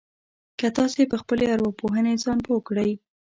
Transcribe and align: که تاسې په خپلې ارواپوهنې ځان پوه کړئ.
که 0.59 0.67
تاسې 0.77 1.01
په 1.11 1.17
خپلې 1.21 1.45
ارواپوهنې 1.53 2.13
ځان 2.23 2.37
پوه 2.45 2.59
کړئ. 2.67 2.91